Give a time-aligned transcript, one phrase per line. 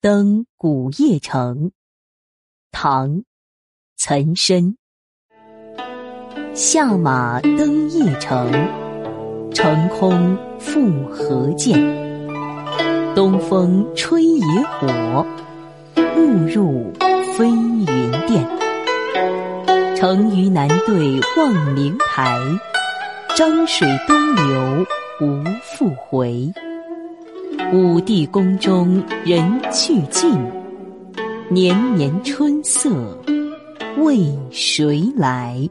[0.00, 1.72] 登古邺城，
[2.70, 3.08] 唐·
[3.96, 4.76] 岑参。
[6.54, 8.48] 下马登邺城，
[9.52, 11.76] 城空复何见？
[13.16, 14.44] 东风吹野
[14.78, 15.26] 火，
[16.16, 16.92] 误入
[17.36, 17.84] 飞云
[18.28, 18.46] 殿。
[19.96, 22.38] 乘余南对望明台，
[23.30, 24.86] 漳水东流
[25.20, 26.52] 无复回。
[27.70, 30.30] 武帝宫中人去尽，
[31.50, 32.90] 年年春色
[33.98, 35.68] 为谁来？